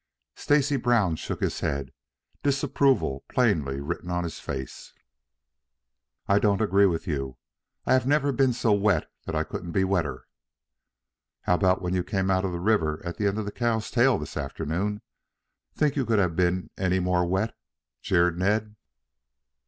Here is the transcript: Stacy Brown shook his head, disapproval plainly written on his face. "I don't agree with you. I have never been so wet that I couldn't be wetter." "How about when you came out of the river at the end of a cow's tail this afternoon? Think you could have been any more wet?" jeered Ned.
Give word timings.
Stacy 0.35 0.77
Brown 0.77 1.15
shook 1.15 1.41
his 1.41 1.59
head, 1.59 1.91
disapproval 2.41 3.23
plainly 3.29 3.79
written 3.79 4.09
on 4.09 4.23
his 4.23 4.39
face. 4.39 4.95
"I 6.27 6.39
don't 6.39 6.59
agree 6.59 6.87
with 6.87 7.05
you. 7.05 7.37
I 7.85 7.93
have 7.93 8.07
never 8.07 8.31
been 8.31 8.51
so 8.51 8.73
wet 8.73 9.11
that 9.27 9.35
I 9.35 9.43
couldn't 9.43 9.73
be 9.73 9.83
wetter." 9.83 10.25
"How 11.41 11.53
about 11.53 11.83
when 11.83 11.93
you 11.93 12.03
came 12.03 12.31
out 12.31 12.43
of 12.45 12.51
the 12.51 12.59
river 12.59 12.99
at 13.05 13.17
the 13.17 13.27
end 13.27 13.37
of 13.37 13.45
a 13.45 13.51
cow's 13.51 13.91
tail 13.91 14.17
this 14.17 14.37
afternoon? 14.37 15.03
Think 15.75 15.95
you 15.95 16.03
could 16.03 16.17
have 16.17 16.35
been 16.35 16.71
any 16.79 16.99
more 16.99 17.23
wet?" 17.23 17.53
jeered 18.01 18.39
Ned. 18.39 18.75